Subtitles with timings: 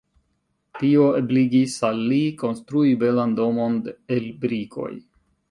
[0.77, 3.79] Tio ebligis al li konstrui belan domon
[4.19, 4.91] el brikoj.